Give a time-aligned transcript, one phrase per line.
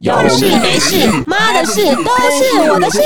[0.00, 2.98] 有事没事，妈的事都是我的事。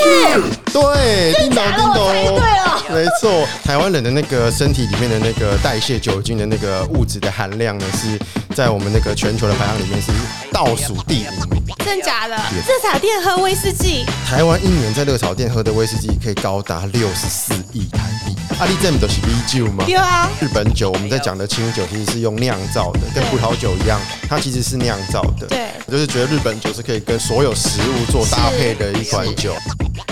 [0.73, 3.45] 对，叮咚叮咚，对了，没错。
[3.65, 8.17] 台湾人的那个身体里面的那个代谢酒精的那个物质的含量呢，是
[8.55, 10.13] 在我们那个全球的排行里面是
[10.53, 11.65] 倒数第五名。
[11.85, 12.37] 真假的？
[12.37, 18.24] 热炒店喝威士忌，台湾一年在热炒店喝的威士忌可以高达六十四亿台币。
[18.61, 19.85] 阿里这么都是啤酒吗？
[19.85, 20.31] 对啊。
[20.41, 25.47] 日本酒，我们在讲的清酒其实是用酿造的，跟葡萄酒一样，它其实是酿造的。
[25.49, 29.55] 对，就是觉得日本酒是可以跟所有食物做搭配的一款酒。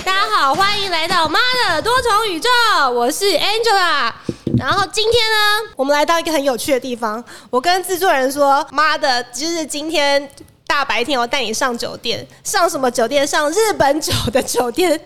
[0.05, 2.49] 大家好，欢迎来到妈的多重宇宙，
[2.91, 4.13] 我是 Angela。
[4.59, 10.29] 然后今天呢，我们来到一个很有趣的地方，我跟制作人说，妈的，就是今天。
[10.73, 13.27] 大白天我带你上酒店，上什么酒店？
[13.27, 14.99] 上日本酒的酒店。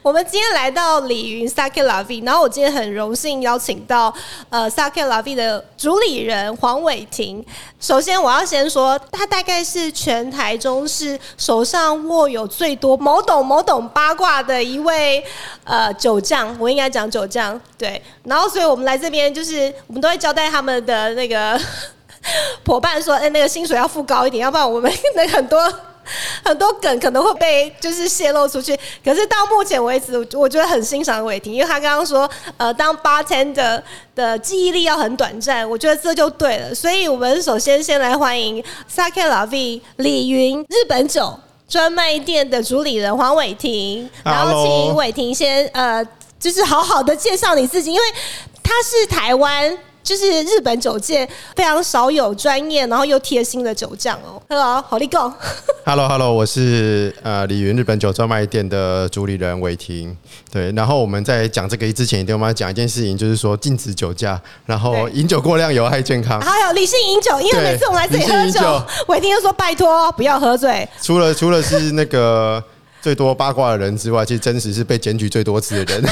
[0.00, 4.14] 我们今天来到李云 Sake Lavi，然后我今天很荣幸邀请到
[4.48, 7.44] 呃 Sake Lavi 的主理人黄伟霆。
[7.80, 15.24] 首先我要先说，他大概是全台中市手上握有最多某懂某懂八卦的一位
[15.64, 18.00] 呃酒匠，我应该讲酒匠对。
[18.22, 21.60] 然后所以我们来这边就是我们都会交代他们的那个。
[22.66, 25.72] 伙伴说：“哎，那个薪水要付高一点，要不然我们 那很多
[26.44, 28.78] 很多梗可能会被就是泄露出去。
[29.04, 33.82] 可是到目前为止，我觉得很欣赏伟霆，因为他刚刚说，呃，当 bartender
[34.14, 36.74] 的记忆力要很短暂，我觉得这就对了。
[36.74, 46.02] 所以我们首先先来欢迎 Sake Lavi 李云日本酒专卖店的主理人黄伟霆，然后请伟霆先呃，
[46.40, 48.06] 就是好好的介绍你自己，因为
[48.62, 49.76] 他是台湾。”
[50.08, 54.40] 就是日本酒界非常少有专业然后又贴心的酒匠哦。
[54.48, 55.30] Hello，好利 go。
[55.84, 60.16] Hello，Hello，我是呃李云日本酒专卖店的主理人韦霆。
[60.50, 66.40] 对，然后我们在讲这个之前，一定要讲一件事情，就是说禁止酒驾，然后饮酒过量有害健康。
[66.40, 70.88] 还有理性饮酒，因为每次我们来这里喝酒，韦霆就说拜托不要喝醉。
[71.02, 72.64] 除了除了是那个
[73.02, 76.02] 最多八卦的人之外，其实真实是被检举最多次的人。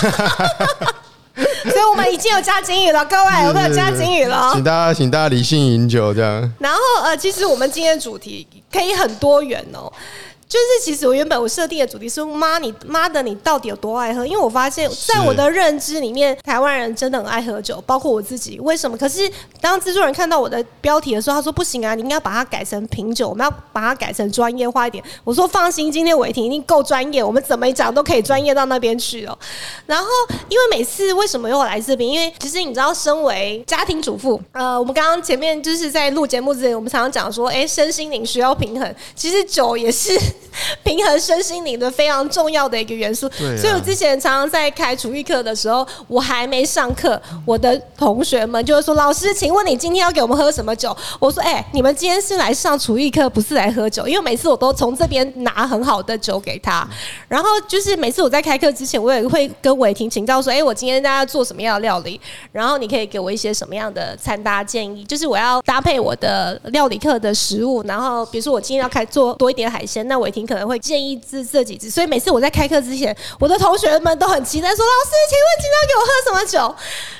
[1.70, 6.52] 所以我们已经有加金语了，各位，我们有加金语了，请大家，请大家理性饮酒，这样。
[6.58, 9.92] 然后，呃，其实我们今天的主题可以很多元哦。
[10.48, 14.24] 就是其实我原本我设定的主题是妈你妈的你到底有多爱喝？
[14.24, 18.60] 因为我发现在我的认知里面，台湾人真的很爱喝酒，包括我自己。
[18.60, 18.96] 为什么？
[18.96, 19.28] 可是
[19.60, 25.02] 当制作人看到我的标题的时候，他说不行啊，你应该把它改成品酒，我们要把它改成专业化一点。
[25.24, 29.36] 我说放心，今天伟霆一定够专业，我们怎么讲都可以专业到那边去哦。
[29.84, 30.06] 然后
[30.48, 32.08] 因为每次为什么又来这边？
[32.08, 40.16] 因为其实你知道，身为家庭主妇，呃，我们刚刚前面就是在录节目之前，我们常常讲说，哎，身心灵需要平衡，其实酒也是。
[40.82, 54.06] 平衡身心灵的非常重要的一个元素，所以我之前常常在开厨艺课的时候，我还没上课，我的同学们就会说：“老师，请问你今天要给我们喝什么酒？”我说：“哎，你们今天是来上厨艺课，不是来喝酒。
[54.08, 56.88] 因为每次我都从这边拿很好的酒给他，
[57.28, 62.20] 然后就是每次我在开课之前，我也会跟伟霆请教说：‘哎，我今天大家做什么样的料理？
[62.52, 65.04] 然后你可以给我一些什么样的餐搭建议？
[65.04, 76.74] 就是我要搭配我的料理课的食物，然后比如说我今天要开做多一点海鲜，那伟霆可能。”会建议这这几支，所以每次我在开课之前，我的同学们都很期待说：“老师，请问今天要给我喝什么酒？”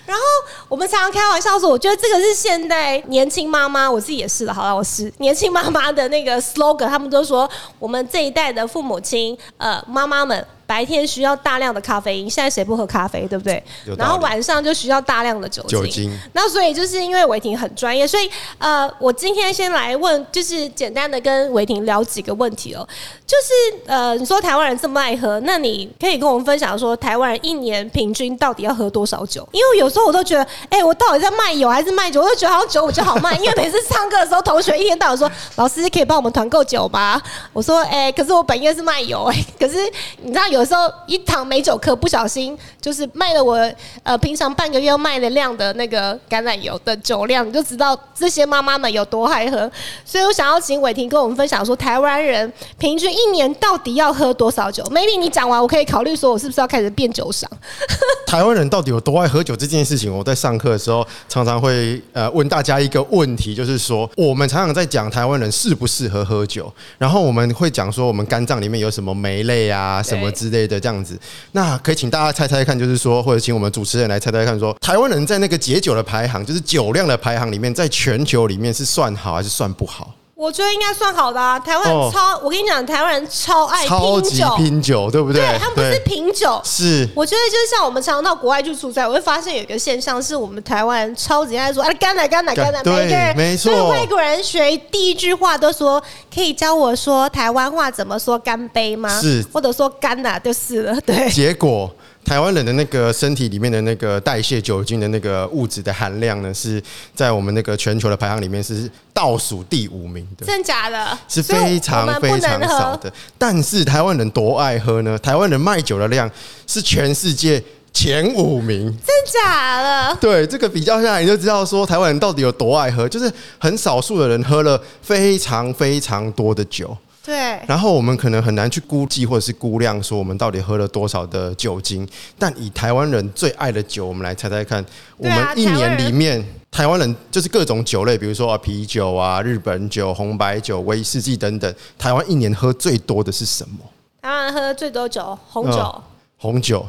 [0.05, 0.23] 然后
[0.69, 4.53] 我们常常开玩笑说：“我觉得这个是现代年轻妈妈，我自己也是的。
[4.53, 13.63] 好了，我是年轻妈妈的那个 slogan，他们都说我们这一代的父母亲，呃，妈妈们。”白天需要大量的咖啡因，现在谁不喝咖啡，对不对？
[13.97, 15.81] 然后晚上就需要大量的酒精。
[15.81, 16.19] 酒精。
[16.33, 18.29] 那所以就是因为伟霆很专业，所以
[18.59, 22.87] 呃，我今天先来问，就是简单的跟伟霆聊几个问题哦。
[23.25, 29.49] 就是呃，你说台湾人这么爱喝，那你可以跟我们分享说，台湾人一年平均到底要喝多少酒？
[29.53, 32.21] 因为有时候我都觉得，哎，我到底在卖油还是卖酒？
[32.21, 37.23] 我都觉得好像酒我就好卖，因为每次唱歌的时候，同学一天到晚说，老师可以帮我们团购酒吗？
[37.53, 39.77] 我说，哎，可是我本业是卖油，哎，可是
[40.23, 40.56] 你知道有。
[40.57, 43.59] 有时候一堂美酒课不小心就是卖了我
[44.03, 49.71] 呃平常半个月要卖的量的那个橄榄油的酒量，你就知道这些妈妈们有多爱喝。
[50.05, 57.51] 所以我想要请伟霆跟我们分享说，台湾人平均一年到底要喝多少酒？maybe 你讲完，我可以考虑说我是不是要开始变酒商？
[58.27, 70.46] 台湾人到底有多爱喝酒这件事情，我在上课的时候常常会呃问大家一个问题，就是说我们常常在讲台湾人适不适合喝酒，然后我们会讲说我们肝脏里面有什么酶类啊什么之。
[70.47, 71.19] 之类的这样子，
[71.53, 80.15] 那可以请大家猜猜看，就是说，或者请我们主持人来猜猜看，说台湾人在那个解酒的排行，就是酒量的排行里面，在全球里面是算好还是算不好？
[80.37, 81.59] 我我觉得应该算好的啊。
[81.59, 85.43] 台湾哦超，我跟你讲，台湾人超爱超级拼酒，拼酒，对不对？
[85.43, 86.61] 对他们不是品酒。
[86.63, 96.01] 是我觉得就是像我们常常到国外去出差，我会发现有一个现象，是我们台湾人超级爱说啊干奶干奶干奶，对每个人没错所以外国人学第一句话都说
[96.33, 99.21] 可以教我说台湾话怎么说干杯吗？
[99.21, 101.29] 是或者说干奶就是了，对。
[101.31, 101.91] 结果。
[102.27, 106.83] 台湾人的那个身体里面的那个代谢酒精的那个物质的含量呢，是
[107.15, 110.45] 在我们那个全球的排行里面是倒数第五名的。
[110.45, 111.17] 真假的？
[111.29, 112.61] 是非常非常。
[112.67, 113.11] 少的。
[113.39, 115.17] 但是台湾人多爱喝呢？
[115.21, 116.29] 台湾人卖酒的量
[116.67, 117.63] 是全世界
[117.93, 118.87] 前五名。
[119.07, 120.17] 真假的？
[120.21, 123.09] 对，这个比较下来，你就知道说台湾人到底有多爱喝。
[123.09, 126.97] 就是很少数的人喝了非常非常多的酒，
[127.27, 132.09] 对，然后我们可能很难去估计或者是估量说我们到底喝了多少的酒精。
[132.39, 134.85] 但以台湾人最爱的酒，我们来猜猜看，
[135.17, 136.43] 我们一年里面。
[136.71, 141.75] 台湾人就是各种酒类，比如说啊啤酒啊、日本酒、红白酒、威士忌等等。
[141.99, 143.79] 台湾一年喝最多的是什么？
[144.21, 146.03] 台湾人喝最多酒，红酒，嗯
[146.37, 146.87] 红酒，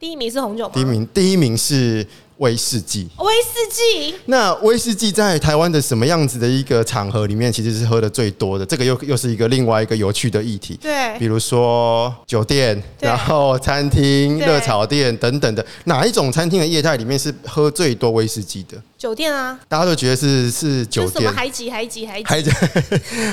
[0.00, 0.72] 第一名是红酒吗？
[0.74, 2.06] 第一名，第一名是
[2.38, 3.08] 威士忌。
[3.18, 8.66] 威士忌，那威士忌在台湾的什么样子的一个场合里面，其实是喝的最多的？
[8.66, 10.78] 这个又又是一个另外一个有趣的议题。
[10.82, 18.76] 对比如说酒店，然后餐厅、热炒店等等的，哪一种餐厅的业态里面是喝最多威士忌的？
[18.98, 22.62] 酒店啊，大家都觉得是是酒店什么店，海几海几海几，海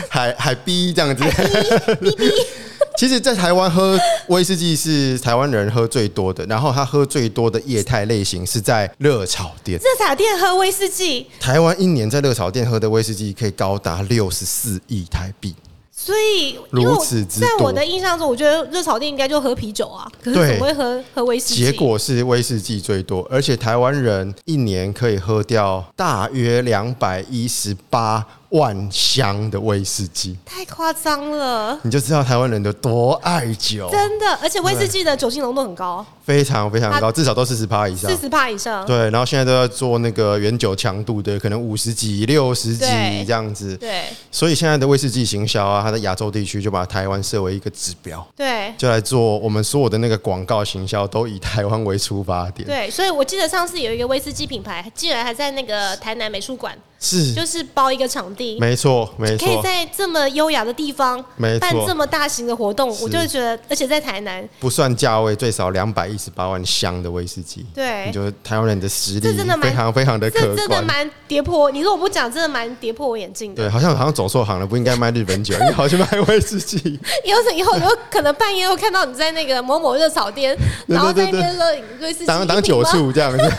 [0.10, 1.24] 海 海逼这样子。
[2.98, 9.80] 其实，在台湾喝威士忌是台湾人喝最多的，然后他喝最多的液态类型是在热炒店。
[9.80, 15.56] 热炒店喝威士忌，台湾一年在热炒店喝的威士忌可以高达六十四亿台币。
[16.03, 21.63] 所以因为如此之在我的印象中，我觉得热炒店应该就喝啤酒啊，可是怎么会喝喝威士忌？
[21.63, 31.79] 结果是威士忌最多，而且台湾人一年可以喝掉大约两百一十八万箱的威士忌，太夸张了。
[31.81, 38.17] 你就知道台湾人有多爱酒，真的，而且威士忌的酒精浓度很高，非常非常高，至少都四十趴以上四。
[38.17, 38.85] 十帕以上。
[38.85, 43.75] 对，然后现在都要做那个原酒强度的，可能五十几、六十几对这样子。
[43.77, 52.67] 对所以现在的威士忌行销啊，它在亚洲地区就把台湾设为一个指标，对就来做我们所有的那个广告行销都以台湾为出发点。
[52.67, 59.45] 对，所以我记得上次有一个威士忌品牌，竟然还在那个台南美术馆，是，就是包一个场地，没错，没错。
[59.45, 61.21] 可以在这么优雅的地方
[61.59, 70.81] 办这么大型的活动，我就会觉得，而且在台南，不算价位，最少两百一十八万箱的威士忌，对你觉得台湾人的实力这真的蛮非常非常的可这真的。
[70.83, 71.71] 蛮跌破。
[71.71, 73.63] 你如果不讲，真的蛮跌破我眼镜的。
[73.63, 76.77] 对，好像好像走错行了，不应该卖日本酒， 应该好像卖威士忌。
[77.25, 80.57] 以后以后有可能半夜会看到你在那个某某热炒店，
[80.88, 81.65] 然后在对那边喝
[82.01, 83.44] 威士忌当当酒醋这样子。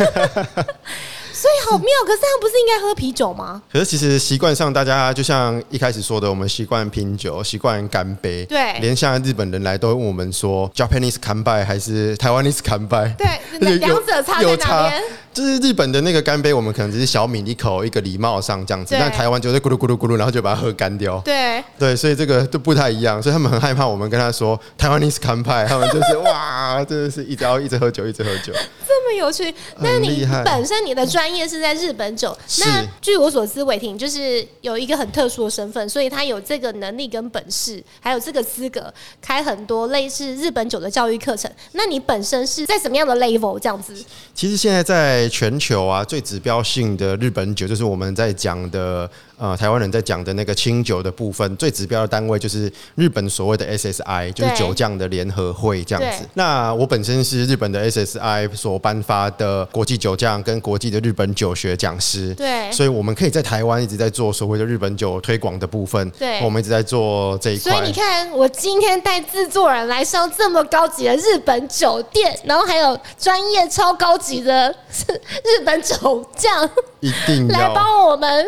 [1.45, 1.89] 所以好妙。
[2.07, 3.61] 可是他们不是应该喝啤酒吗？
[3.71, 8.47] 可是其实习惯上，大家就像一开始说的，我们习惯拼酒，习惯干杯。
[8.47, 13.15] 对连像日本人来都会问我们说，Japanese 干杯还是台湾 e 干杯？
[13.19, 15.03] 对，是两者差在哪边？
[15.35, 21.21] 就是日本的那个干杯，我们可能只是小抿一口，一个礼貌上这样子，但台湾就是咕噜咕噜咕噜，然后就把它喝干掉。
[21.25, 28.53] 对，对，所以这个都不太一样，所以他们很害怕我们跟他说台湾 e 干派，他们就是哇，真的是一直要一直喝酒，一直喝酒。
[28.87, 29.53] 这么有趣。
[29.81, 41.51] 那你本身你的专业是在日本酒，那据我所知，伟霆就是有一个很特殊的身份，所以他有这个能力跟本事，还有这个资格开很多类似日本酒的教育课程。
[41.73, 43.93] 那你本身是在什么样的 level 这样子？
[44.33, 56.25] 其实现在在全球啊，最指标性的日本酒，就是我们在讲的呃台湾人在讲的那个清酒的部分，最指标的单位就是日本所谓的 SSI，就是酒匠的联合会这样子。
[56.35, 62.35] 那我本身是日本的 SSI 所颁发的国际酒匠跟国际的日本酒学讲师。
[62.35, 67.73] 对所以我们可以在台湾一直在做所谓的日本酒推广的部分，对我们一直在做这一块。
[67.73, 74.75] 所以你看，我今天带制作人来上这么高级的日本酒店，然后还有专业超高级的
[75.45, 76.69] 日本酒匠
[77.05, 78.47] 一定来要帮我们，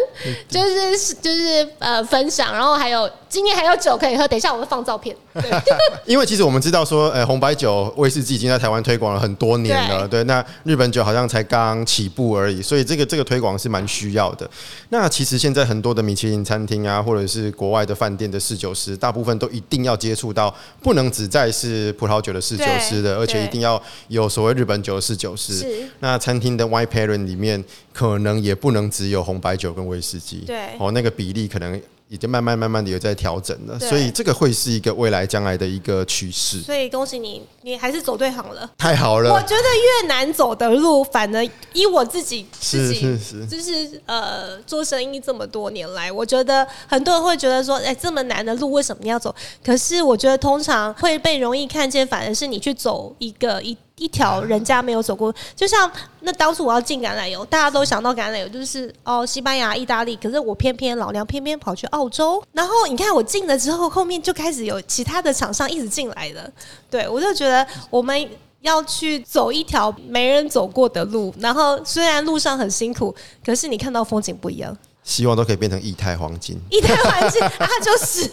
[0.49, 5.15] 就是就是呃分享，然后还有今天还有酒可以喝，等一下我会放照片。
[5.35, 5.45] 对
[6.07, 10.25] 因为其实我们知道说，呃，红白酒、威士忌已经在台湾推广了很多年了，对。
[10.25, 14.49] 那日本酒好像才刚起步而已，所以这个这个推广是蛮需要的。
[14.89, 25.53] 那其实现在很多的米其林餐厅啊，或者是国外的饭店的侍酒师，大部分都一定要接触到，不能只在是葡萄酒的侍酒师的，而且一定要有所谓日本酒的侍酒师。
[25.59, 27.63] 是那餐厅的 wine pairing 里面，
[27.93, 30.45] 可能也不能只有红白酒跟威士忌。
[30.47, 31.79] 对哦，那个比例可能
[32.09, 36.61] 已经慢慢慢慢的有在调整了，所以这个会是一个未来将来的一个趋势。
[36.61, 38.71] 所以恭喜你，你还是走对行了。
[38.79, 39.63] 太好了我，觉得
[40.03, 49.35] 越难走的路，反而以我自己自是己是是，就是呃做生意这么多年来，我觉得很多人会觉得说，哎、这么难的路为什么你要走？
[49.65, 53.77] 可是我觉得通常会被容易看见，反而是你去走一个一。
[53.99, 66.51] 一条人家没有走过，就像那当初我要进橄榄油，大家都想到橄榄油就是哦西班牙、意大利，可是我偏偏老娘偏偏跑去澳洲，然后你看我进了之后，后面就开始有其他的厂商一直进来了，
[66.91, 68.29] 对我就觉得我们
[68.61, 74.77] 要去走一条没人走过的路，然后虽然路上很辛苦，可是你看到风景不一样。
[75.05, 76.61] 希望都可以变成液态黄金。
[76.69, 78.27] 一台环境啊，就是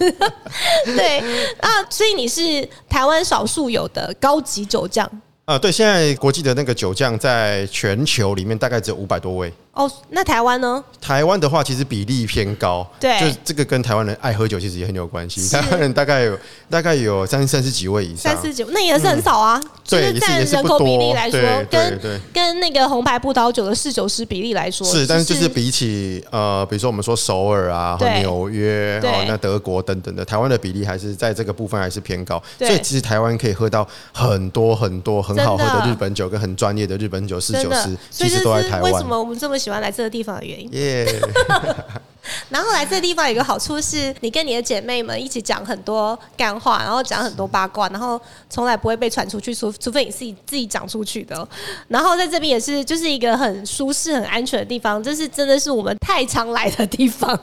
[0.85, 1.19] 对
[1.59, 5.07] 啊，所以你是台湾少数有的高级酒匠
[5.45, 9.51] 啊，对，现在国际的那个酒匠在全球里面大概只有五百多位。
[9.73, 9.91] 哦。
[10.09, 10.83] 那台湾呢？
[11.01, 15.47] 台湾的话，其实比例偏高，对就这个跟台湾人爱喝酒其实也很有关系。
[15.49, 16.39] 台湾人大概有
[16.69, 19.61] 大概有三三十几位以上三，十九，那也是很少啊。
[19.83, 21.39] 就对，占人口比例，来说
[21.69, 22.19] 跟对。
[22.33, 39.05] 跟那个红牌葡萄酒的侍酒师比例来说，是，但是就是比起呃，比如说我们说首尔啊，或纽约，对哦，那德国等等的，台湾的比例还是在这个部分还是偏高，所以其实台湾可以喝到很多很多很好喝的的日本酒跟很专业的日本酒侍酒师，，其实都在台湾为什。
[39.05, 40.69] 么我们这么喜欢来这个地方的原因。
[40.73, 41.07] 耶，
[42.49, 51.47] 然后来这地方有个好处是，你跟你的姐妹们一起讲很多干话，然后讲很多八卦，然后从来不会被传出去，除除非你自己自己讲出去的。
[51.87, 57.37] 然后在这边也是就是一个很舒适、很安全的地方，这是真的是我们太常来的地方。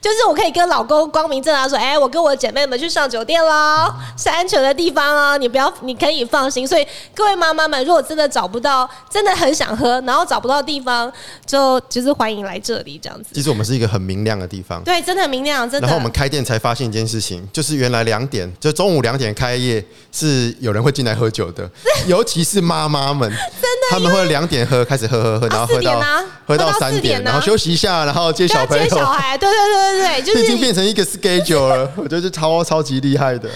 [0.00, 6.66] 就是我可以跟老公光明正大说，哎，我跟我姐妹们去上酒店喽，是安全的地方哦，你不要，你可以放心。
[6.66, 11.12] 所以各位妈妈们，如果真的找不到，真的很想喝，然后找不到地方，
[11.44, 13.30] 就就是欢迎来这里这样子。
[13.34, 14.82] 其实我们是一个很明亮的地方。
[14.82, 15.86] 对，真的很明亮，真的。
[15.86, 21.70] 然后我们开店才发现一件事情，就是原来两点，就中午两点开业是有人会进来喝酒的，
[22.08, 26.02] 尤其是妈妈们，真的，他们会两点喝，开始喝喝喝，然后喝到
[26.46, 33.48] 喝到三点，然后休息一下，然后接小朋友，接小孩，对对对对对，就是已经变成一个 schedule 了，我觉得是超超级厉害的。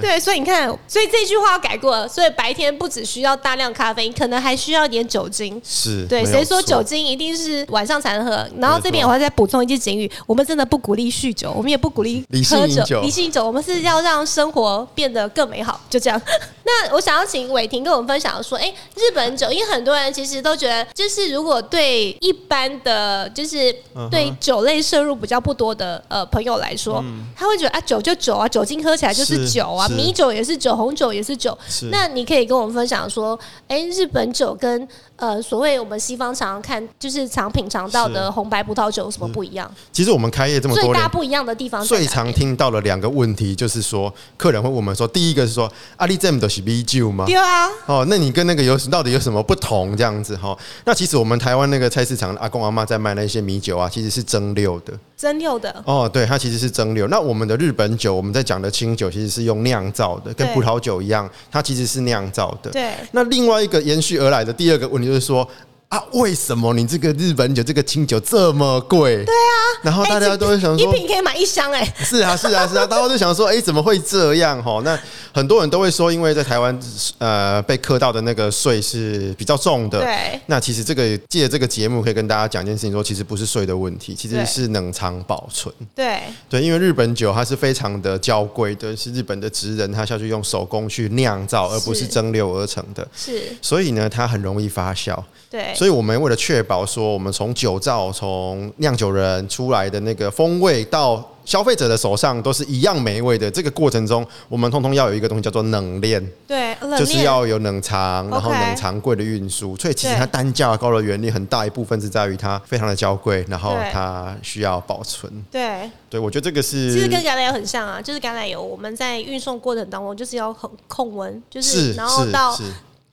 [0.00, 5.60] 对，所以你看，所以这句话要改过了，所以白天不只需要大量咖啡因，可能还需要一点酒精。
[5.64, 8.46] 是，对，谁说酒精一定是晚上才能喝？
[8.58, 16.20] 然后这边我要再补充一句警语：我们真的不鼓励酗酒，我们也不鼓励喝酒理性饮酒，我们是要让生活变得更美好，就这样。
[16.66, 27.04] 那我想要请伟霆跟我们分享说，哎、日本酒，因为很多人其实都觉得，就是如果对一般的，就是嗯对酒类摄入比较不多的呃朋友来说，
[27.36, 31.56] 他会觉得啊，酒就酒啊，酒精喝起来就是是酒啊，米酒也是酒，红酒也是酒。
[31.68, 31.86] 是。
[31.90, 39.70] 那你可以跟我们分享说，哎、日本酒跟呃所谓我们西方常常看，就是常品尝到的红白葡萄酒有什么不一样？
[39.92, 40.94] 其实我们开业这么多年。
[40.94, 47.24] 大不一样的地方在最常听到的两个问题就是说，客人会问我们说，第一个是说，阿里这么都是米酒吗？
[47.26, 49.96] 对啊，哦，那你跟那个有到底有什么不同？
[49.96, 54.92] 这样子哈、那其实我们台湾那个菜市场阿公阿妈在卖那些米酒啊，其实是蒸馏的。
[55.16, 57.06] 蒸馏的，哦，对，它其实是蒸馏。
[57.08, 62.70] 那我们的日本酒，我们在讲的清酒，其实是用酿造的，跟葡萄酒一样，它其实是酿造的。
[62.70, 62.94] 对。
[63.12, 65.48] 那另外一个延续而来的第二个问题就是说。
[65.94, 69.24] 啊，为什么你这个日本酒这个清酒这么贵？
[69.24, 74.60] 对啊，然后大家都会想说一，瓶可以买一箱哎、是啊，是啊，是啊， 大家都想说，哎、怎么会这样？
[74.60, 74.98] 哈，那
[75.32, 76.76] 很多人都会说，因为在台湾，
[77.18, 80.00] 呃，被课到的那个税是比较重的。
[80.00, 85.72] 对那其实这个借这个节目，可以跟大家讲一件事情，说其实不是税的问题，其实是冷藏保存。
[85.94, 95.16] 对对，因为日本酒它是非常的娇贵的，是日本的职人他下去用手工去酿造，而不是是蒸馏而成的，是，所以呢，它很容易发酵。
[95.48, 109.76] 对所以我们为了确保说，我们从酒造、从酿酒人出来的那个风味到消费者的手上都是一样美味的，这个过程中，我们通通要有一个东西叫做冷链，对，就是要有冷藏，然后冷藏柜的运输。
[109.76, 115.30] 所以其实它单价高的原理很大一部分是在于它非常的娇贵，然后它需要保存。
[115.50, 122.58] 对，对我觉得这个是其实跟橄榄油很像啊，就是橄榄油我们在运送过程当中就是要很控温，就是是然后到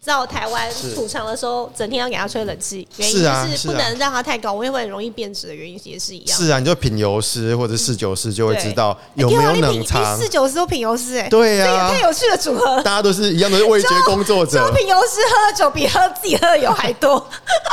[0.03, 6.35] 到台湾是土场的时候，整天要给它吹冷气，原因是啊就是不能让它太高温，因为容易变质的原因也是一样。
[6.35, 10.23] 是啊，你就品油师或者试酒师就会知道有没有冷藏你。
[10.23, 12.81] 四九十都品油师哎，对呀、太有趣的组合。
[12.81, 17.23] 大家都是一样的味觉工作者就，品油师喝的酒比喝自己喝的油还多。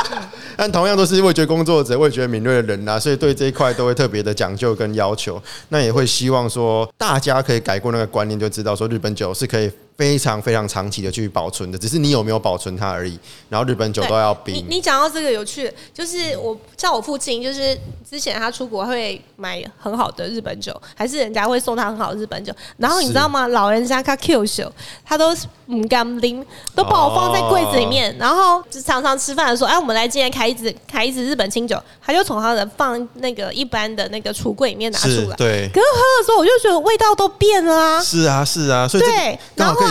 [0.55, 5.41] 但同样都是味觉工作者、味觉敏锐的人啊，所以对这一块都会特别的讲究跟要求。
[5.69, 13.19] 那也会希望说，大家可以改过那个观念，就知道说日本酒是可以非常非常长期的去保存的，只是你有没有保存它而已。
[13.49, 14.55] 然后日本酒都要冰。
[14.55, 17.77] 你你讲到这个有趣，就是我像我父亲，就是
[18.09, 22.53] 之前他出国会买很好的日本酒，还是人家会送他很好的日本酒。
[22.77, 23.45] 然后你知道吗？
[23.49, 24.71] 老人家他 Q 酒，
[25.03, 28.15] 他都唔敢拎，都把我放在柜子里面。
[28.17, 35.35] 然后就常常吃饭的时候，哎，我们来今天开一支开一支日本清酒，他就从他的放那个一般的那个橱柜里面拿出来。
[35.35, 35.67] 对。
[35.73, 38.01] 可是喝的时候，我就觉得味道都变了啊。
[38.01, 39.88] 是啊，是啊，所以对，然后。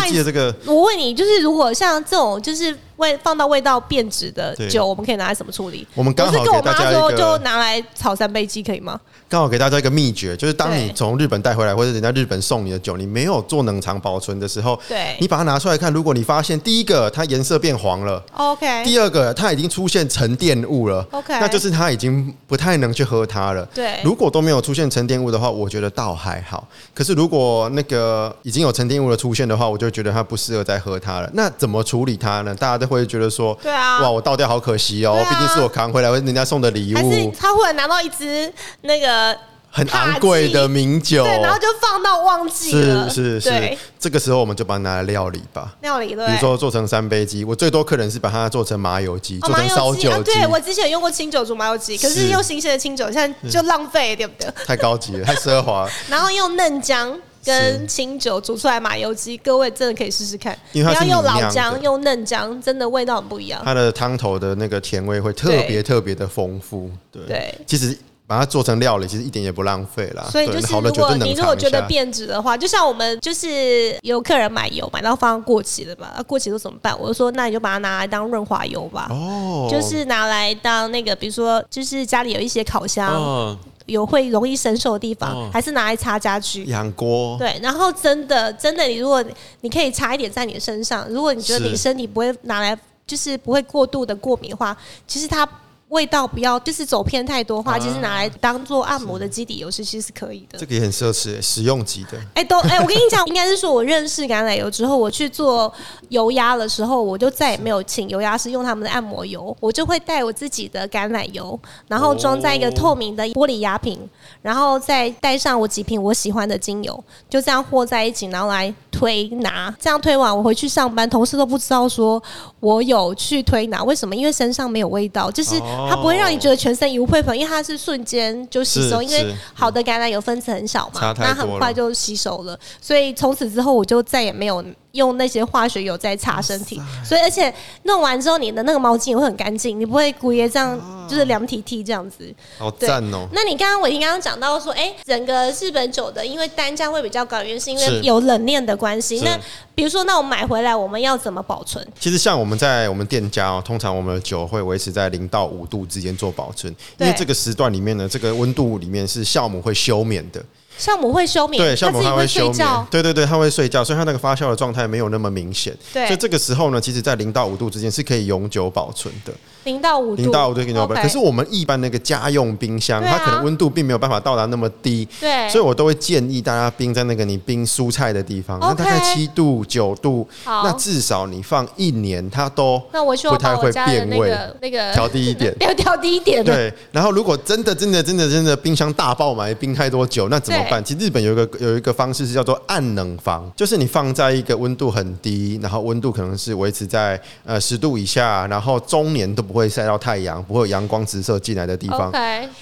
[0.67, 5.87] 我问你，就是如果像这种，就是味放到味道变质的酒，我们可以拿来怎么处理？
[5.95, 9.00] 我们刚好跟我妈说，就拿来炒三杯鸡，可以吗？
[9.28, 23.64] 刚好给大家一个秘诀，就是当你从日本带回来，或者人家日本送你的酒，你没有做冷藏保存的时候，对，你把它拿出来看，如果你发现第一个它颜色变黄了，OK；第二个它已经出现沉淀物了，OK，那就是它已经不太能去喝它了。
[23.75, 26.67] 对，如果都没有出现沉淀物的话，我觉得倒还好。
[26.95, 31.31] 可是如果那个已经有沉淀物的出现的话，我就觉得它不适合再喝它了。
[31.35, 32.55] 那怎么处理它呢？
[32.55, 39.37] 大家都会觉得说，对啊，哇，我倒掉好可惜哦，毕竟是我扛回来，人家送的礼物，还是他忽然拿到一支那个。
[39.71, 43.09] 很昂贵的名酒，对，然后就放到忘记了。
[43.09, 45.76] 是是是，这个时候我们就把它拿来料理吧。
[45.83, 50.33] 料理对，比如说做成三杯鸡，我最多客人是把它做成麻油鸡，做成烧酒鸡。
[50.33, 54.50] 对我之前用过清酒煮麻油鸡，可是用新鲜的清酒，现在就浪费，对不对？
[54.66, 55.87] 太高级了，太奢华。
[56.09, 57.14] 然后用嫩姜
[57.45, 60.57] 跟清酒煮出来麻油鸡，各位真的可以试试看。
[60.73, 63.61] 因为要用老姜，用嫩姜，真的味道很不一样。
[63.64, 66.90] 它的汤头的那个甜味会特别特别的丰富。
[67.11, 67.99] 对，其实。
[68.28, 70.23] 把它做成料理，其实一点也不浪费啦。
[70.30, 76.23] 所以就是，如果你如果觉得变质的话，就像我们就是有客人买油买到放过期了吧？
[76.26, 76.95] 过期都怎么办？
[77.00, 79.07] 我就说，那你就把它拿来当润滑油吧。
[79.09, 87.37] 哦，就是拿来当那个，比如说，就是家里有一些烤箱有会容易生锈的地方，还是拿来擦家具、养锅。
[87.38, 89.23] 对，然后真的真的，你如果
[89.62, 94.76] 你可以擦一点在你的身上，如果你觉得你身体不会拿来，就是不会过度的过敏的话，
[95.07, 95.49] 其实它。
[95.88, 100.59] 味道不要，就是走偏太多话，其实拿来当做按摩的基底油其实是可以的。
[100.59, 102.18] 这个也很奢侈，实用级的。
[102.35, 105.73] 哎，都哎，我跟你讲，应该是说我认识橄榄油之后，我去做
[106.11, 113.99] 油压的时候，我就再也没有请油压师用他们的按摩油，我就会带我自己的橄榄油，然后装在一个透明的玻璃压瓶，
[114.42, 119.75] 然后再带上我几瓶我喜欢的精油，就这样和在一起，然后来推拿。
[119.80, 122.23] 这样推完，我回去上班，同事都不知道说
[122.61, 124.14] 我有去推拿，为什么？
[124.14, 125.59] 因为身上没有味道，就是。
[125.88, 132.58] 它不会让你觉得全身油溃粉，因为它是瞬间就吸收，因为好的橄榄油分子很小嘛，那很快就吸收了。
[132.80, 134.64] 所以从此之后，我就再也没有
[134.99, 136.80] 用那些化学油在擦身体。
[137.04, 137.52] 所以而且
[137.84, 142.34] 弄完之后，你的那个毛巾也会很干净，你不会故意这样就是凉体体这样子。
[142.58, 143.26] 好赞哦！
[143.32, 149.21] 那你刚刚伟霆刚刚讲到说，哎，整个日本酒的因为单价会比较高，原因是因为有冷链的关系。
[149.21, 149.39] 那
[149.75, 151.87] 比如说，那我们买回来我们要怎么保存？
[151.99, 160.45] 其实像我们在我们店家哦，通常我们的酒会维持在零到五度之间做保存，因为这个时段里面呢，这个温度里面是酵母会休眠的。
[160.78, 165.76] 酵母会休眠，对，酵母它会休眠，对对对，它会睡觉，所以它那个发酵的状态没有那么明显。
[165.93, 169.32] 对，所以这个时候呢，其实在零到五度之间是可以永久保存的。
[169.64, 175.06] 零到五度，零到五度可是我们一般那个家用冰箱，它可能温度并没有办法到达那么低。
[175.21, 184.32] 对，所以我都会建议大家冰在那个你冰蔬菜的地方，那大概七度九度，那至少你放一年，它都那我不太会变味。
[184.60, 186.44] 那个调低一点， 要调低一点。
[186.44, 190.82] 对，然后如果真的真的真的真的冰箱大爆满，冰太多久，那怎么办？
[190.84, 191.49] 其实日本有一个。
[191.58, 202.13] 有一个方式是叫做暗冷房，就是你放在一个温度很低，然后温度可能是维持在呃十度以下，然后中年都不会晒到太阳，不会有阳光直射进来的地方。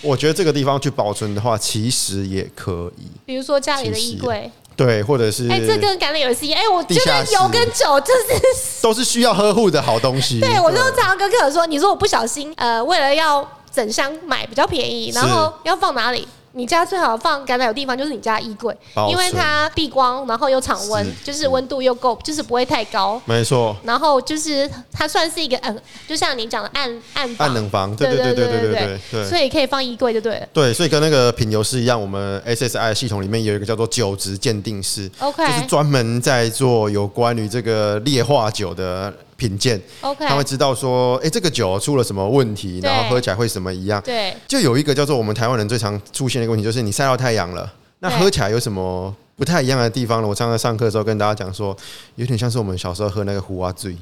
[0.00, 3.02] 我觉得这个地方去保存的话，其实也可以。
[3.26, 6.60] 比如说家里的衣柜，对，或者是哎，这跟橄榄油是一样。
[6.60, 10.38] 哎，我觉得油跟酒就是都是需要呵护的好东西。
[10.44, 16.28] 对，我就常常跟客人说，你说我不小心呃，为了要整箱买比较便宜，然后要放哪里？
[16.56, 18.74] 你家最好放橄榄油地方就是你家衣柜，
[19.10, 23.20] 因为它避光，然后又常温，就是温度又够，就是不会太高。
[23.26, 23.76] 没错。
[23.84, 29.28] 然后就是它算是一个嗯，就像你讲的暗暗暗冷房，对对对对对对对。
[29.28, 30.48] 所以可以放衣柜就对了。
[30.54, 39.12] 对，所以跟那个品油师一样，我们 SSI 系统里面有一个叫做酒质鉴定师，OK，就是专门在做有关于这个劣化酒的。
[39.36, 44.00] 品鉴，OK，他会知道说，哎，这个酒出了什么问题，然后喝起来会什么一样。
[44.02, 47.70] 对，就有一个叫做我们台湾人最常出现的一个问题，就是你晒到太阳了，
[48.00, 50.28] 那喝起来有什么不太一样的地方呢？
[50.28, 51.76] 我常常上课的时候跟大家讲说，
[52.14, 53.96] 有点像是我们小时候喝那个胡阿醉。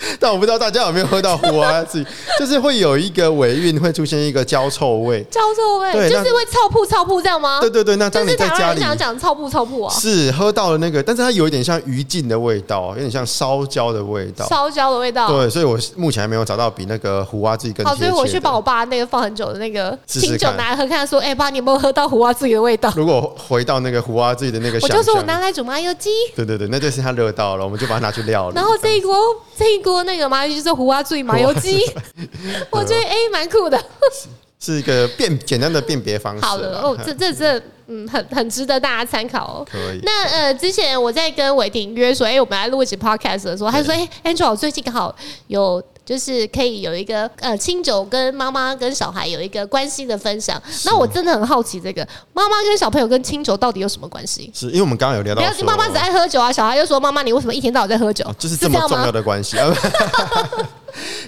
[0.18, 2.04] 但我不知道大家有没有喝到胡阿醉，
[2.38, 5.22] 就是会有一个尾韵，会出现一个焦臭味。
[5.30, 7.60] 焦臭味，对就是会臭铺臭铺这样吗？
[7.60, 14.46] 对对对，那当你在家里想讲臭铺臭铺啊，是喝到了那个，但是它有一点像余烬的味道，有点像烧焦的味道。
[14.48, 15.28] 烧焦的味道。
[15.28, 17.94] 对，所以我目前还没有找到比那个胡阿醉更好。
[17.94, 22.92] 所以我去把我爸那个放很久的那个清酒拿来喝，看他说，哎、爸，你有没有喝到胡阿自己的味道？
[22.96, 28.54] 如果回到那个胡阿醉的那个我就说我拿来煮麻油鸡，对对对，那就是他热到了，我们就把它拿去料了。
[28.54, 29.14] 然后这一锅
[29.60, 31.82] 这一锅那个麻油鸡就是胡阿醉麻油鸡，
[32.72, 33.78] 我觉得哎蛮、酷的。
[34.58, 36.44] 是一个辨简单的辨别方式。
[36.44, 39.66] 好的哦，这这这嗯很很值得大家参考哦。
[39.70, 40.00] 可以。
[40.02, 45.14] 那呃，之前我在跟伟霆约说，哎、我们来录一集 podcast 的时候，他说，哎、a n g e l 我最近刚好
[45.48, 45.82] 有。
[46.10, 54.50] 就是可以有一个呃清酒跟妈妈跟小孩有一个关系的分享，那我真的很好奇，这个妈妈跟小朋友跟清酒到底有什么关系？
[54.52, 58.24] 是因为我们刚刚有聊到妈妈只爱喝酒啊，小孩又说妈妈你为什么一天到晚在喝酒？
[58.24, 59.12] 哦就是这么重要？
[59.12, 59.72] 的关系啊。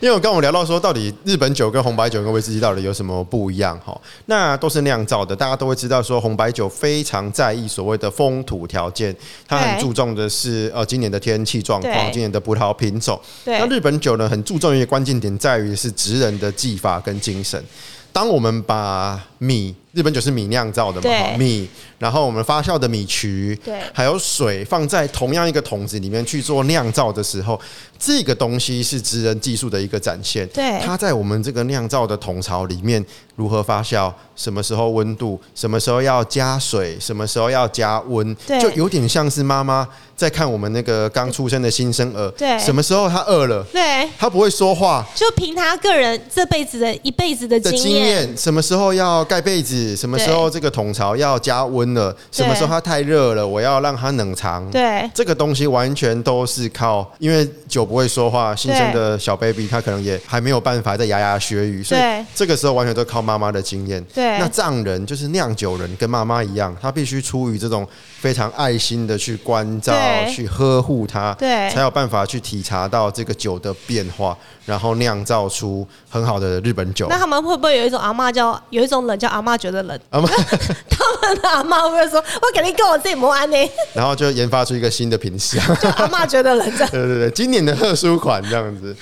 [0.00, 3.78] 因为我刚刚我聊到说，到底日本酒跟红白酒跟威士忌到底有什么不一样？
[3.84, 9.14] 哈，那都是酿造的，大家都会知道说，红白酒非常在意所谓的风土条件，
[9.46, 13.18] 它很注重的是呃今年的天气状况，今年的葡萄品种。
[13.44, 17.62] 对那日本酒呢，很注重关键点在于是职人的技法跟精神。
[18.12, 23.78] 当我们把米，日本酒是米酿造的嘛，米，然后我们发酵的米曲，对。
[23.92, 27.60] 还有水放在同样一个桶子里面去做酿造的时候，
[27.98, 30.46] 这个东西是职人技术的一个展现。
[30.48, 30.80] 对。
[30.82, 33.04] 它在我们这个酿造的桶槽里面
[33.36, 38.58] 如何发酵，什么时候温度，什么时候要加水，什么时候要加温，对。
[38.58, 42.58] 就有点像是妈妈在看我们那个刚出生的新生儿，对。
[42.58, 45.06] 什么时候他饿了，对，他不会说话。
[45.14, 54.68] 就凭他个人这辈子的一辈子的的经验，什么时候要盖被子，什么时候这个桶槽要加温了，什么时候它太热了，我要让它冷藏。
[54.70, 62.00] 对这个东西完全都是靠，因为酒不会说话，新生的小 baby 他可能也还没有办法在牙牙学语，所以
[62.34, 64.02] 这个时候完全都靠妈妈的经验。
[64.14, 67.86] 对那藏人就是酿酒人，跟妈妈一样，他必须出于这种
[68.22, 69.92] 非常爱心的去关照、
[70.32, 77.08] 去呵护它，对才有办法去体察到这个酒的变化，然后酿造出很好的日本酒。
[77.10, 79.98] 那他们会不会有一种阿妈叫有一种冷叫阿妈觉得冷？
[80.10, 80.28] 阿妈
[80.88, 83.56] 他们的阿妈会不会说：“我肯定跟我自己磨安呢，
[83.92, 85.60] 然后就研发出一个新的品相。
[85.82, 86.90] 就阿妈觉得冷这样。
[86.92, 88.96] ”对对对，今年的特殊款这样子，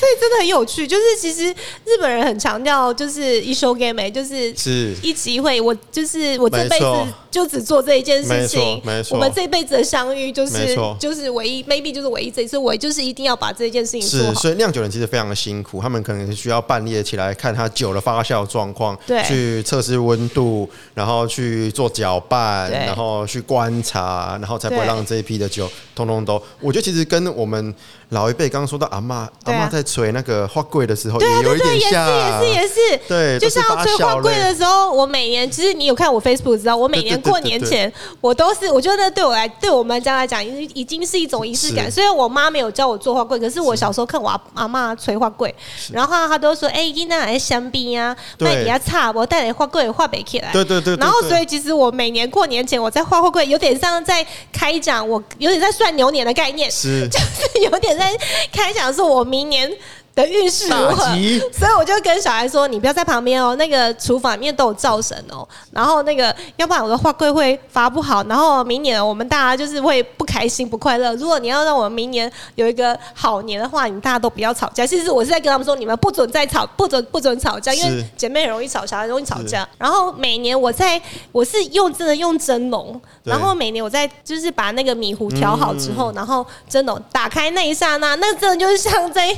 [0.00, 1.50] 所以真的很有趣，就是其实
[1.84, 4.96] 日本人很强调就是一休 game，，就是是。
[5.02, 6.86] 一集会，我就是我这辈子
[7.30, 9.14] 就只做这一件事没情错没，错。
[9.14, 14.34] 我们这辈子的相遇就是就是唯一，maybe 就是唯一这一次，我就是一定要把这件事情做是，好。
[14.34, 19.22] 所以酿酒人其实非常的辛苦，他们可能是需要半夜起来看他酒的发酵状况，对。
[19.24, 26.42] 去测试温度，然后去做搅拌，然后去观察，然后才不会让这一批的酒通通都。
[26.60, 27.74] 我觉得其实跟我们
[28.08, 29.66] 老一辈刚刚说到阿嬷，阿对啊。
[29.66, 41.86] 嬷在捶那个花柜的时候，对啊，对对，也是也是也是，对，就像吹发酵花柜的时候，我每年其实你有看我 Facebook 知道，我每年过年前我都是，我觉得对我来，对我们家来讲，已经已经是一种仪式感。
[41.86, 41.92] 是。
[41.92, 45.54] 虽然我妈没有教我做花柜，可是我小时候看我阿阿妈捶花柜，
[45.92, 57.08] 然后她都说：“哎，囡仔来香槟啊，卖给她差，我带来花柜画北起来。”对对对对然后，所以其实我每年过年前，我在画画柜，有点像在开讲，我有点在算牛年的概念，是。
[57.10, 58.12] 就是有点在
[58.52, 59.70] 开讲，说我明年
[60.14, 61.04] 的运势如何。
[61.52, 71.14] 所以我就跟小孩说：“你不要在旁边哦，那个厨房里面都有灶神哦，然后那个要不然我的画柜会发不好，然后明年我们大家就是会不开心不快乐。
[71.16, 74.86] 如果你要让我们明年有一个好年的话，你们大家都不要吵架。
[74.86, 79.68] 其实我是在跟他们说，你们不准再吵，不准不准吵架，因为姐妹很容易吵，小孩容易吵架。
[79.78, 81.00] 然后每年我在
[81.32, 89.32] 我是用真的用蒸笼，然后每年我在就是把那个米糊调好之后，然后蒸笼打开那一刹那，那真的就是像在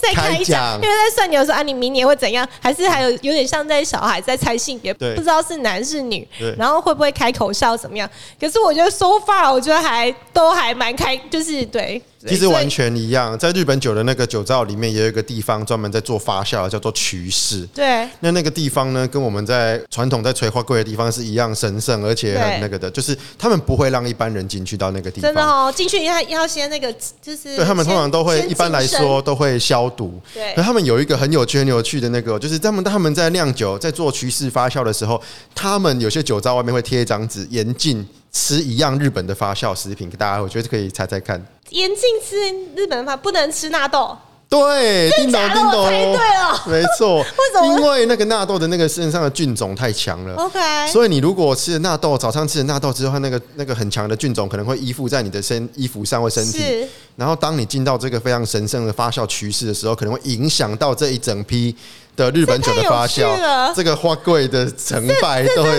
[0.00, 2.46] 在开开讲，讲因为在算牛说啊，你明年会怎样？
[2.60, 8.08] 还是还有有点像在小孩在猜性别，不知道是男是女，然后会不会开口笑怎么样？
[8.40, 12.00] 可是我觉得 so far，我觉得还都还蛮开，就是对。
[12.26, 17.66] 其实完全一样，在日本酒的那个酒造里面，也有一个地方专门在做发酵，叫做曲室。
[17.72, 25.28] 对那那个地方呢，跟我们在传统在垂花柜的地方是一样神圣，而且很那个的，就是他们不会让一般人进去到那个地方。
[25.28, 30.20] 真的哦，进去要要先那个，就是对他们通常都会一般来先说都会消毒。
[30.34, 35.22] 对可他们有一个很有趣、很有趣的那个，就是他们他们在酿酒、在做曲式发酵的时候，
[35.54, 40.10] 他们有些酒糟外面会贴一张纸，严禁吃一样日本的发酵食品。
[40.10, 41.40] 给大家，我觉得可以猜猜看。
[41.70, 42.36] 严禁吃
[42.74, 44.16] 日本饭，不能吃纳豆。
[44.50, 47.18] 对，叮咚叮我猜咚，对了没错。
[47.18, 50.34] 为什么因为那个纳豆的那个身上的菌种太强了。
[50.36, 50.58] OK，
[50.90, 61.76] 所以你如果吃了纳豆，早上吃了纳豆之后，那个那个很强的菌种可能会依附在你的身衣服上或身体，然后当你进到这个非常神圣的发酵趋势的时候，可能会影响到这一整批
[62.16, 65.78] 的日本酒的发酵，这个花贵的成败都会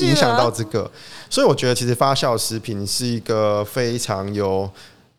[0.00, 0.90] 影响到这个。
[1.30, 4.68] 所以我觉得其实发酵食品是一个非常有。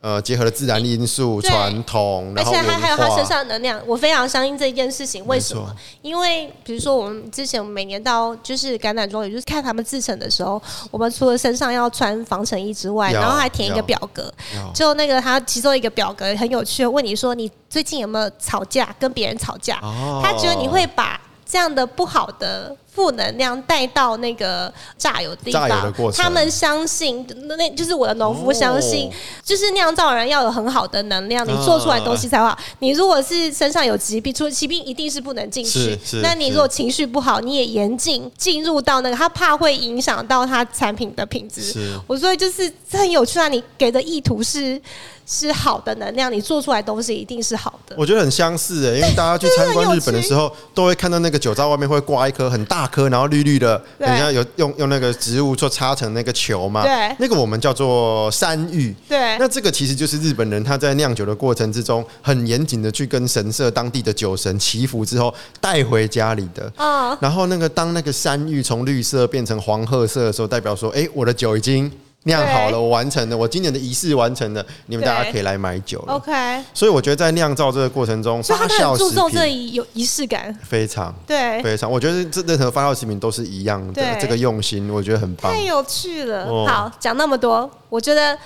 [0.01, 5.25] 呃，结合了自然因素、传统，而然后文且还还有他身，上的能量，我非常相信这一件事情。
[5.27, 5.75] 为什么？
[6.01, 14.33] 因为比如说我们之前每年到就是橄榄庄，也就是看他们制成的时候，我们除了身上要穿防尘衣之外，然后还填一个表格，
[14.73, 19.79] 就那个他其中一个表格很有趣，问你说你最近有没有吵架，跟别人吵架？
[19.81, 32.57] 哦他觉得你会把这样的不好的负能量带到那个榨油的地方过，程他们相信，那那就是我的农夫相信哦，就是酿造人要有很好的能量，你做出来东西才会好。
[32.79, 35.97] 你如果是身上有疾病，除了疾病一定是不能进去。
[36.21, 41.61] 那你如果情绪不好，你也严禁进入到那个，他怕会影响到他产品的品质。
[41.61, 43.47] 是我所以就是这很有趣啊！
[43.47, 44.81] 你给的意图是
[45.25, 47.95] 是好的能量，你做出来东西一定是好的。
[47.97, 54.07] 我觉得很相似诶，因为大家去参观日本的时候， 都会看到那个酒糟外面会挂一颗很大颗，然后绿绿的，对。
[54.07, 57.15] 人家有用用那个植物做插成那个球嘛，对。
[57.19, 58.95] 那个我们叫做山芋。
[59.07, 59.37] 对。
[59.37, 66.71] 那这个其实就是日本人他在酿酒的过程之中，很严谨的去跟神社当地的酒神祈福之后带回家里的。
[66.75, 71.91] 啊、然后那个当那个山芋从绿色变成黄褐色的时候，代表说，哎，我的酒已经
[72.29, 76.13] 酿好了，我完成了，我今年的仪式完成了，你们大家可以来买酒了。
[76.13, 80.57] OK，所以我觉得在酿造这个过程中，所以他们发酵很注重这一有仪式感。
[80.63, 85.59] 非常对，非常，我觉得这任何发酵食品都是一样的，这个用心我觉得很棒太。
[85.61, 86.45] 有趣了。
[86.45, 88.37] 哦好，讲那么多，我觉得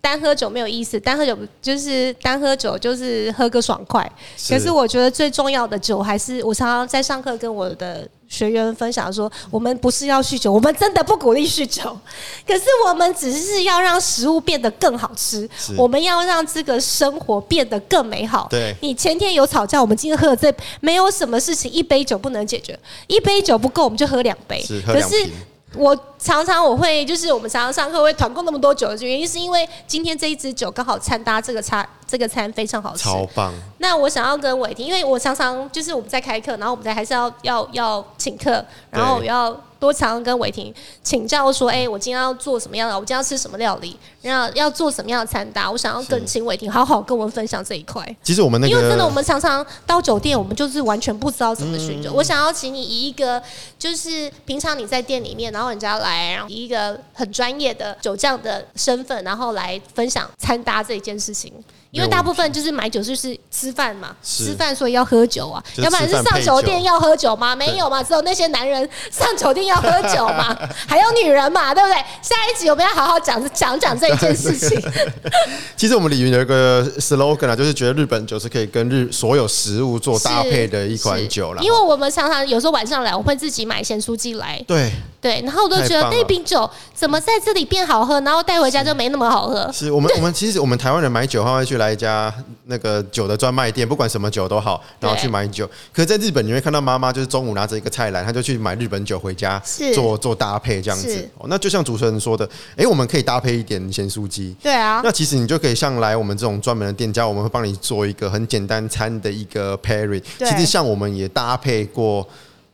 [0.00, 4.10] 单喝酒没有意思，单喝酒就是单喝酒就是喝个爽快。
[4.36, 11.82] 是可是我觉得最重要的酒还是我常常在上课跟我的学员分享说，我们不是要酗酒，我们真的不鼓励酗酒，
[12.46, 18.46] 可是我们只是要让食物变得更好吃，我们要让这个生活变得更美好。
[18.48, 18.74] 对。
[18.80, 24.62] 你前天有吵架，我们今天喝了这，没有什么事情一杯酒不能解决，一杯酒不够，我们就喝两杯。
[24.62, 25.28] 是可是，
[25.74, 33.04] 我常常我会就是我们常常上课会团购那么多酒的原因，是因为今天这一支酒刚好掺搭这个餐这个餐非常好吃。
[33.04, 48.04] 超棒，那我想要跟伟霆，因为我常常就是我们在开课，然后我们在还是要要要请客，然后我要多常跟伟霆请教说，哎、我今天要做什么样的，我今天要吃什么料理，然后要做什么样的餐搭，我想要跟是请伟霆好好跟我们分享这一块。
[48.22, 52.12] 其实我们那因为真的，我个们常常到酒店，我们就是完全不知道怎么嗯酗酒。
[52.12, 53.40] 我想要请你以一个，
[53.78, 61.52] 就是平常你在店里面，然后人家来，然后以一个很专业的酒匠的身份，然后来分享餐搭这一件事情。
[61.90, 67.56] 因为大部分就是买酒就是吃饭嘛，吃饭所以要喝酒啊，就是要不然是上酒酒店要喝酒吗？
[67.56, 71.96] 没有嘛，只有那些男人 上酒店要喝酒嘛， 还有女人嘛，对不对？
[72.22, 74.80] 下一集我们要好好讲讲讲这一件事情。
[75.76, 81.62] 其实我们李云有一个 slogan 啊，就是觉得日本酒是可以跟日所有食物做搭配的一款酒啦。
[81.62, 89.70] 因为我们常常有时候晚上来，我会自己买咸酥鸡来，对，对，然后我都觉得那瓶酒怎么在这里变好喝，然后带回家就没那么好喝。
[89.70, 92.32] 是我们 我们其实我们台湾人买酒，他会去来一家
[92.64, 95.68] 那个酒的专卖店，不管什么酒都好，然后去买酒。
[95.92, 99.60] 可是在日本，你会看到妈妈就是中午拿着一个菜篮，她就去买日本酒回家
[99.94, 101.28] 做做搭配这样子。
[101.36, 104.56] 哦，那就像主持人说的，诶，我们可以搭配一点咸酥鸡。
[104.62, 110.22] 对啊，那其实你就可以像来我们这种专门的店家，我们会帮你做一个很简单餐的一个 pairing。
[110.38, 112.26] 其实像我们也搭配过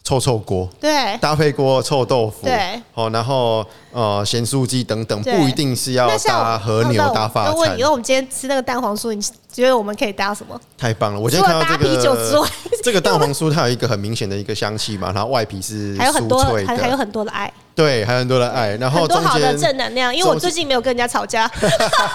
[0.07, 1.19] 臭臭锅，对。
[1.19, 7.53] 搭配锅臭豆腐，对，哦，然后呃咸酥鸡等等，不一定是要搭和牛搭法餐。
[7.53, 9.21] 那问你，因为，我们今天吃那个蛋黄酥，你
[9.57, 10.61] 觉得我们可以搭什么？
[10.77, 11.19] 太棒了！
[11.19, 12.49] 我了搭天看到这啤酒之个外，
[12.85, 20.15] 这个蛋黄酥，它有一个很明显的一个香气嘛，然后外皮是 还有很多酥脆还还有的，很多的爱，对，还有很多的爱，然后很多好的正能量。
[20.15, 21.51] 因为我最近没有跟人家吵架，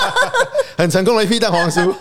[0.77, 1.91] 很成功的一批蛋黄酥，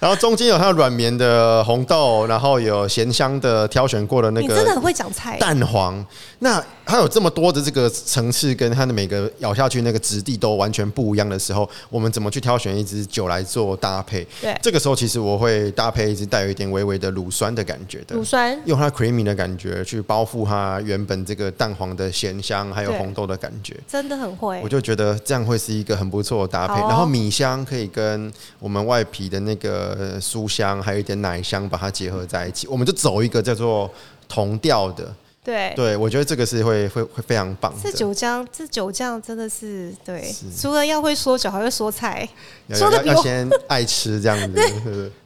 [0.00, 5.36] 然后中间有它的软绵的红豆，然后有咸香的挑选过的那个你真的很会讲菜。
[5.38, 6.04] 蛋黄。
[6.42, 14.26] 那它有这么多的这个层次，跟它的每个咬下去那个质地都完全不一样的时候，我们怎么去挑选一支酒来做搭配？
[14.40, 18.24] 对这个时候其实我会搭配一支带有一点微微的乳酸的感觉的乳。
[18.24, 23.78] 酸用它 creamy 的感觉去包覆它原本这个蛋黄的咸香，还有红豆的感觉。
[23.86, 26.74] 真的很会我，就觉得这样会是一个很不错的搭配。
[26.82, 33.88] 哦然后米香可以跟我们外皮的那个呃酥香，还有一点奶香，把它结合在一起，我们就走一个叫做
[34.28, 35.14] 同调的。
[35.44, 35.72] 对。
[35.74, 37.96] 对，我觉得这个是会会会非常棒这的。
[37.96, 42.28] 酒匠，这酒酱真的是对，除了要会说酒，还会说菜。
[42.68, 45.12] 要说的比我要要先爱吃这样子。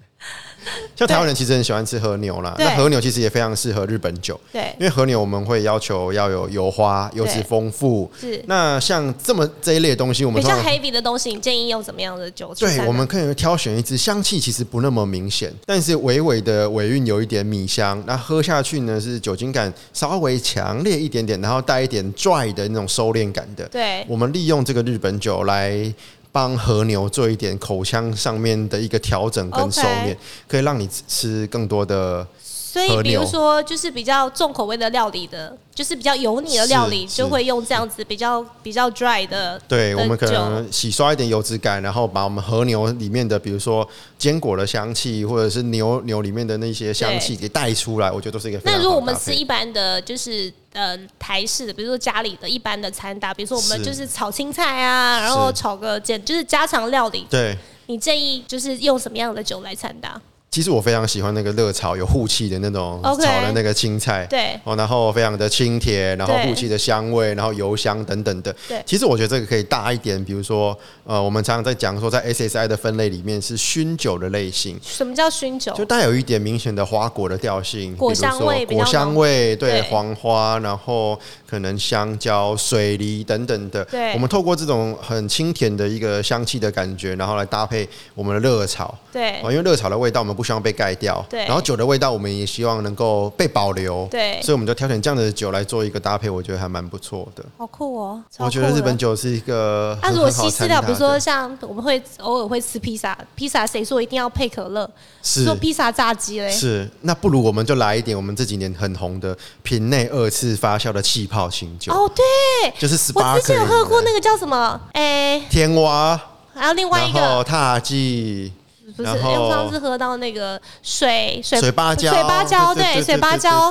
[0.96, 8.10] 像台湾人其实很喜欢吃和牛啦，那和牛其实也非常适合日本酒，对因为和牛我们会要求要有油花、油脂丰富。
[8.20, 23.66] 是那像这么这一类的东西，我们比较通常 heavy 的东西，你建议用怎么样的酒去对，我们可以挑选一支香气其实不那么明显，但是微微的尾韵有一点米香，那喝下去呢是酒精感稍微强烈一点点，然后带一点 dry 的那种收敛感的。
[23.68, 25.92] 对我们利用这个日本酒来。
[26.36, 30.14] 帮和牛做一点口腔上面的一个调整跟收敛
[30.46, 32.26] 可以让你吃更多的
[32.76, 39.58] 所以比如说就是比较重口味的料理的，就是比较油腻的料理，就会用这样子比较比较 dry 的。
[39.66, 57.56] 对，的我们可能洗刷一点油脂感，然后把我们和牛里面的，比如说坚果的香气，或者是牛牛里面的那些香气给带出来，我觉得都是一个那如果我们吃一般的就是呃台式的，比如说家里的一般的餐搭，比如说我们就是炒青菜啊，然后炒个简就是家常料理，对。
[57.88, 60.20] 你建议就是用什么样的酒来餐搭？
[60.50, 64.58] 其实我非常喜欢那个热炒有护气的那种炒的那个青菜，对。
[64.64, 68.54] 哦，然后非常的清甜，然后护气的香味，然后油香等等的。
[68.66, 68.82] 对。
[68.86, 75.74] 其实我觉得这个可以大一点，比如说，呃，我们常常在讲说，在 SSI 的分类里面是熏酒的类型，什么叫熏酒？
[75.74, 79.82] 就带有一点明显的花果的调性，果比如说香味果香味，对对。
[79.82, 83.84] 黄花，然后可能香蕉、水梨等等的。
[83.84, 84.14] 对。
[84.14, 88.94] 我们透过这种很清甜的一个香气的感觉，然后来搭配我们的热炒。
[89.12, 89.40] 对。
[89.42, 91.46] 哦，因为热炒的味道我们不希望被盖掉，对。
[91.46, 94.38] 然后酒的味道我们也希望能够被保留，对。
[94.42, 97.42] 所以我们就挑选这样的酒来做一个搭配，我觉得还蛮不错的。
[97.56, 98.22] 好酷哦！
[98.30, 104.88] 超我觉得日本酒是一个那、如果很很好西式料，比如说像我们会偶尔会吃披萨，披萨谁说一定要配可乐？
[105.22, 105.44] 是。
[105.44, 106.50] 说披萨炸鸡嘞？
[106.50, 114.80] 是，那不如我们就来一点我们这几年很红的瓶内二次发酵的气泡型酒，哦，对，就是 s p 我之前有喝过那个叫什么？
[114.92, 116.20] 哎、天蛙，
[116.54, 118.52] 还有另外一然后个踏剂，
[118.96, 123.70] 不是，然后因为我上次喝到那个水水水芭蕉，水芭蕉，对对，水芭蕉，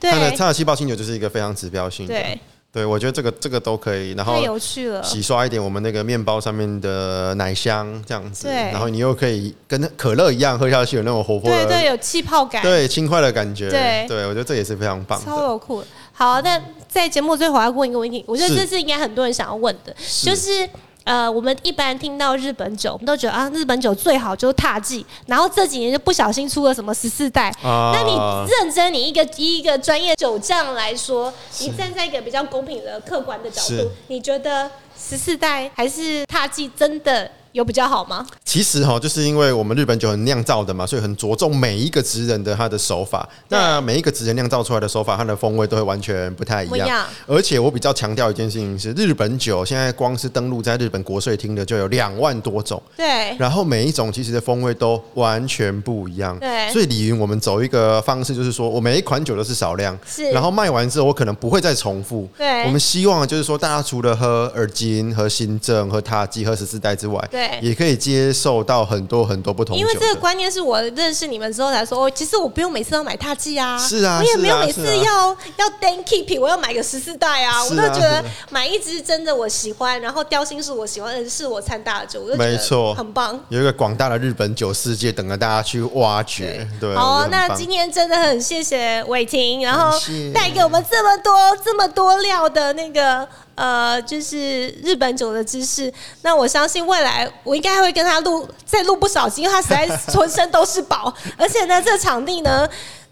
[0.00, 2.40] 它的它的气泡清酒就是一个非常指标性的，对，
[2.72, 5.02] 对我觉得这个这个都可以，然后太有趣了。
[5.02, 15.42] 洗刷一点我们那个面包上面的奶香这样子，对然后你又可以跟可乐一样喝下去有那种活泼的，对对，有气泡感，对轻快的感觉，对对我觉得这也是非常棒超。
[15.42, 15.82] 有酷。
[16.12, 20.68] 好，那在节目最后我要问一个问题，我觉得是这是应该很多人想要问的，就是。
[21.04, 27.50] 呃，我们一般听到日本酒，我们都觉得啊，日本酒最好就是踏迹，然后这几年就不小心出了什么十四代。
[27.62, 27.92] 啊。
[27.94, 28.14] 那你
[28.50, 38.26] 认真，你一个一个专业酒匠来说，你站在一个比较公平的、客观的角度，你觉得十四代还是踏迹真的有比较好吗？
[38.44, 43.28] 其实哈，就是因为我们日本酒很酿造的嘛，所以很着重每一个职人的他的手法。
[43.48, 47.04] 那每一个职人酿造出来的手法，它的风味都会完全不太一样。
[47.26, 52.80] 而且我比较强调一件事情是，日本酒现在光是登录在日本国税厅的就有两万多种。
[52.96, 56.70] 对，然后每一种其实的风味都完全不一样，对。
[56.72, 60.30] 所以李云我们走一个方式，就是说我每一款酒都是少量，是。
[60.30, 62.64] 然后卖完之后我可能不会再重复，对。
[62.64, 69.80] 我们希望就是说大家除了喝耳金、喝新政、喝塔基、喝十四代之外，对也可以接受到很多很多不同的。
[69.80, 82.94] 因为这个观念是我认识你们之后才说，哦，其实我不用每次都买踏剂啊，是啊我也没有每是啊啊次要、要 dan keep，我要买个十四代啊，啊我都觉得买一支真的我喜欢，然后雕心是我喜欢的，是我参大的酒，没错。
[82.94, 83.38] 很棒。
[83.48, 87.48] 有一个广大的日本酒世界等着大家去挖掘，对，好啊，我觉得很棒。
[87.48, 89.98] 那今天真的很谢谢伟霆，然后
[90.34, 91.32] 带给我们这么多
[91.64, 93.26] 这么多料的那个
[93.60, 95.92] 呃，就是日本酒的知识。
[96.22, 102.66] 那我相信未来我应该会跟他录再录不少集，因为他实在是 浑身都是宝，而且呢，这场地呢。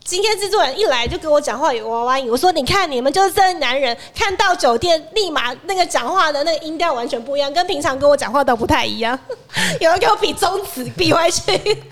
[0.09, 9.18] 今天制作人一来就跟我讲话有娃娃音，我说你看你们就是这男人，看到酒店立马那个讲话的那个音调完全不一样，跟平常跟我讲话都不太一样。
[9.81, 11.83] 有人给我比中指比回去，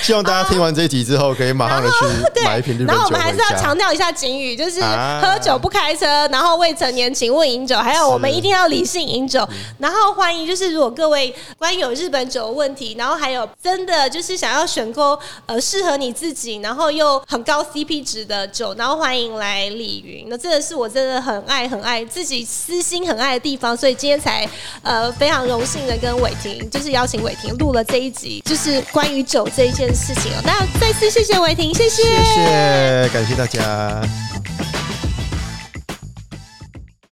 [0.00, 1.96] 希望大家听完这一集之后，可以马上 的去
[2.32, 3.46] 对，买一瓶日本然后我们还是要。
[3.56, 9.46] 强调一下警语，就是啊喝酒不开车，然后未成年请勿饮酒，还有我们一定要理性饮酒。
[9.78, 20.26] 然后欢迎就是如果各位关于有日本酒的问题，然后还有真的就是想要选购呃适合你自己，然后又很高 CP 值的酒，然后欢迎来李云。
[20.28, 24.48] 那这个是我真的很爱很爱自己私心很爱的地方，所以今天才
[24.82, 30.42] 呃非常荣幸的跟伟霆就是邀请伟霆录了这一集，就是关于酒这一件事情哦。
[30.44, 32.02] 那再次谢谢伟霆，谢谢。
[32.02, 34.00] 谢谢，感谢大家。